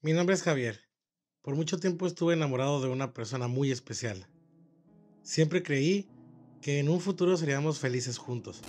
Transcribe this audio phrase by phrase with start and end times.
[0.00, 0.78] Mi nombre es Javier.
[1.42, 4.28] Por mucho tiempo estuve enamorado de una persona muy especial.
[5.24, 6.08] Siempre creí
[6.62, 8.62] que en un futuro seríamos felices juntos.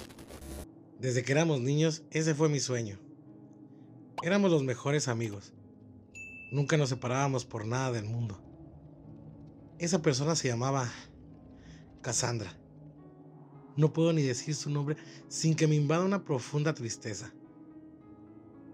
[0.98, 2.98] Desde que éramos niños, ese fue mi sueño.
[4.24, 5.54] Éramos los mejores amigos.
[6.52, 8.42] Nunca nos separábamos por nada del mundo.
[9.78, 10.92] Esa persona se llamaba
[12.02, 12.58] Cassandra.
[13.78, 17.32] No puedo ni decir su nombre sin que me invada una profunda tristeza.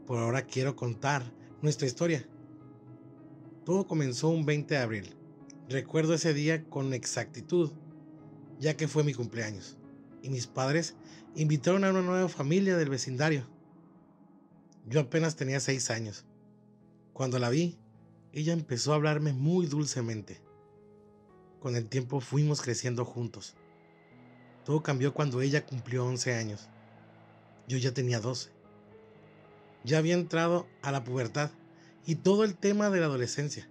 [0.08, 2.26] Por ahora quiero contar nuestra historia.
[3.66, 5.16] Todo comenzó un 20 de abril.
[5.67, 7.71] Recuerdo ese día con exactitud,
[8.59, 9.80] ya que fue mi cumpleaños,
[10.21, 10.95] y mis padres
[11.35, 13.47] invitaron a una nueva familia del vecindario.
[14.88, 16.25] Yo apenas tenía seis años.
[17.11, 17.80] Cuando la vi,
[18.33, 20.39] ella empezó a hablarme muy dulcemente.
[21.59, 23.55] Con el tiempo fuimos creciendo juntos.
[24.63, 26.69] Todo cambió cuando ella cumplió 11 años.
[27.67, 28.52] Yo ya tenía 12.
[29.83, 31.49] Ya había entrado a la pubertad
[32.06, 33.70] y todo el tema de la adolescencia.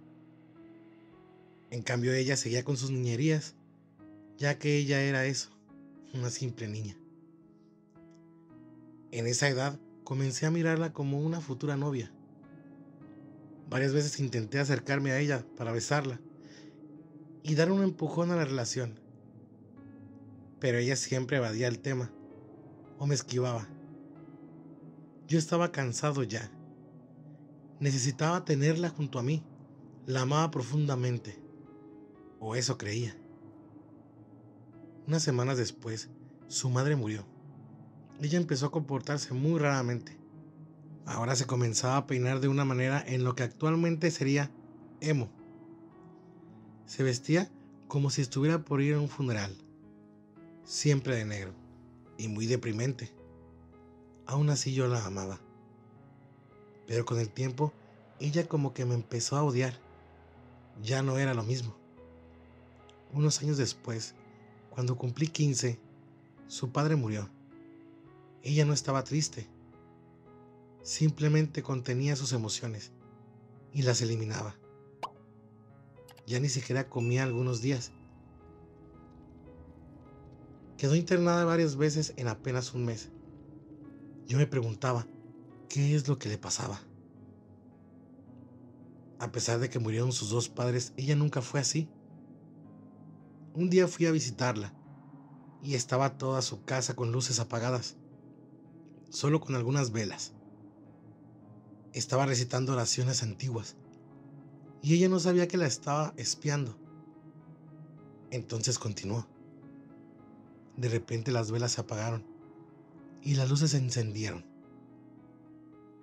[1.71, 3.55] En cambio ella seguía con sus niñerías,
[4.37, 5.49] ya que ella era eso,
[6.13, 6.97] una simple niña.
[9.11, 12.11] En esa edad comencé a mirarla como una futura novia.
[13.69, 16.19] Varias veces intenté acercarme a ella para besarla
[17.43, 19.05] y dar un empujón a la relación
[20.65, 22.09] pero ella siempre evadía el tema
[22.97, 23.67] o me esquivaba.
[25.27, 26.49] Yo estaba cansado ya.
[27.79, 29.43] Necesitaba tenerla junto a mí.
[30.05, 31.39] La amaba profundamente.
[32.39, 33.15] O eso creía.
[35.07, 36.09] Unas semanas después,
[36.47, 37.25] su madre murió.
[38.21, 40.17] Ella empezó a comportarse muy raramente.
[41.05, 44.51] Ahora se comenzaba a peinar de una manera en lo que actualmente sería
[45.01, 45.29] emo.
[46.85, 47.51] Se vestía
[47.87, 49.55] como si estuviera por ir a un funeral
[50.65, 51.53] siempre de negro
[52.17, 53.13] y muy deprimente.
[54.25, 55.39] Aún así yo la amaba.
[56.87, 57.73] Pero con el tiempo,
[58.19, 59.73] ella como que me empezó a odiar.
[60.81, 61.75] Ya no era lo mismo.
[63.13, 64.15] Unos años después,
[64.69, 65.79] cuando cumplí 15,
[66.47, 67.29] su padre murió.
[68.43, 69.47] Ella no estaba triste.
[70.83, 72.91] Simplemente contenía sus emociones
[73.73, 74.55] y las eliminaba.
[76.27, 77.91] Ya ni siquiera comía algunos días
[80.77, 83.09] Quedó internada varias veces en apenas un mes.
[84.27, 85.07] Yo me preguntaba,
[85.67, 86.79] ¿qué es lo que le pasaba?
[89.19, 91.89] A pesar de que murieron sus dos padres, ella nunca fue así.
[93.53, 94.73] Un día fui a visitarla
[95.63, 97.95] y estaba toda su casa con luces apagadas,
[99.09, 100.33] solo con algunas velas.
[101.93, 103.77] Estaba recitando oraciones antiguas
[104.81, 106.77] y ella no sabía que la estaba espiando.
[108.31, 109.25] Entonces continuó.
[110.75, 112.25] De repente las velas se apagaron
[113.21, 114.54] y las luces se encendieron.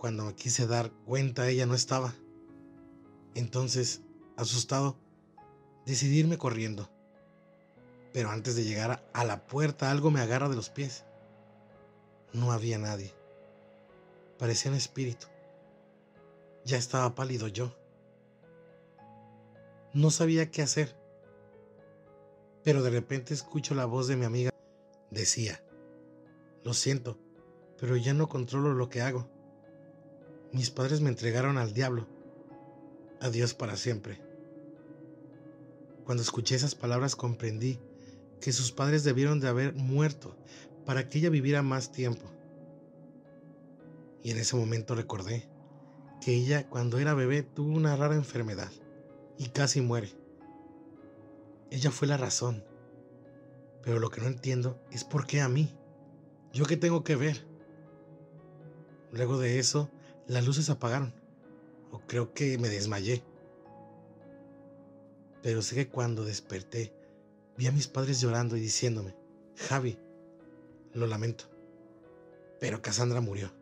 [0.02, 2.12] Cuando me quise dar cuenta ella no estaba.
[3.36, 4.02] Entonces,
[4.36, 4.96] asustado,
[5.86, 6.90] decidí irme corriendo.
[8.12, 11.04] Pero antes de llegar a la puerta algo me agarra de los pies.
[12.32, 13.14] No había nadie.
[14.40, 15.28] Parecía un espíritu.
[16.64, 17.72] Ya estaba pálido yo.
[19.94, 20.96] No sabía qué hacer.
[22.64, 24.50] Pero de repente escucho la voz de mi amiga
[25.12, 25.62] Decía,
[26.64, 27.20] lo siento,
[27.78, 29.30] pero ya no controlo lo que hago.
[30.52, 32.06] Mis padres me entregaron al diablo.
[33.20, 34.20] Adiós para siempre.
[36.04, 37.78] Cuando escuché esas palabras comprendí
[38.40, 40.36] que sus padres debieron de haber muerto
[40.84, 42.24] para que ella viviera más tiempo.
[44.22, 45.48] Y en ese momento recordé
[46.20, 48.70] que ella cuando era bebé tuvo una rara enfermedad
[49.38, 50.12] y casi muere.
[51.70, 52.62] Ella fue la razón
[53.82, 55.74] pero lo que no entiendo es por qué a mí.
[56.52, 57.44] ¿Yo qué tengo que ver?
[59.10, 59.90] Luego de eso,
[60.26, 61.14] las luces apagaron.
[61.90, 63.22] O creo que me desmayé.
[65.42, 66.94] Pero sé que cuando desperté,
[67.56, 69.14] vi a mis padres llorando y diciéndome,
[69.56, 69.98] Javi,
[70.94, 71.44] lo lamento.
[72.60, 73.52] Pero Cassandra murió.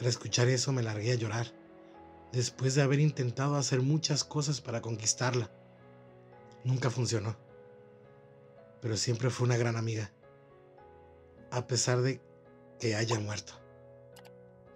[0.00, 1.52] Al escuchar eso me largué a llorar,
[2.32, 5.50] después de haber intentado hacer muchas cosas para conquistarla.
[6.64, 7.36] Nunca funcionó
[8.80, 10.10] pero siempre fue una gran amiga,
[11.50, 12.20] a pesar de
[12.78, 13.52] que haya muerto.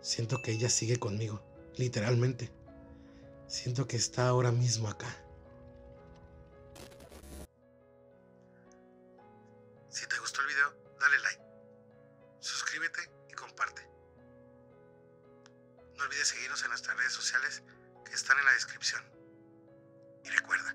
[0.04, 1.40] Siento que ella sigue conmigo,
[1.76, 2.52] literalmente.
[3.48, 5.08] Siento que está ahora mismo acá.
[9.88, 11.42] Si te gustó el video, dale like,
[12.38, 13.80] suscríbete y comparte.
[15.96, 17.62] No olvides seguirnos en nuestras redes sociales
[18.04, 19.02] que están en la descripción.
[20.22, 20.74] Y recuerda,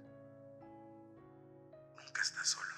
[1.98, 2.69] nunca estás solo.